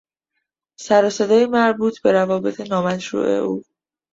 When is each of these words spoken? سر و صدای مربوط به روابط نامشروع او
سر 0.79 1.05
و 1.05 1.09
صدای 1.09 1.45
مربوط 1.45 2.01
به 2.01 2.11
روابط 2.11 2.61
نامشروع 2.61 3.29
او 3.29 3.63